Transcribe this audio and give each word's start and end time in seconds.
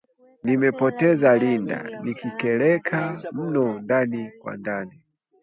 "Nimepoteza 0.45 1.29
Linda!" 1.41 1.79
Nilikereka 2.03 2.99
mno 3.33 3.67
ndani 3.83 4.31
kwa 4.39 4.53
ndani 4.57 4.95